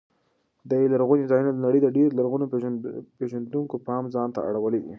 دې 0.71 0.81
لرغونو 0.93 1.29
ځایونو 1.31 1.51
د 1.53 1.59
نړۍ 1.65 1.79
د 1.83 1.87
ډېرو 1.97 2.17
لرغون 2.19 2.41
پېژندونکو 3.17 3.75
پام 3.87 4.03
ځان 4.15 4.29
ته 4.35 4.39
اړولی 4.49 4.79
دی. 4.81 4.89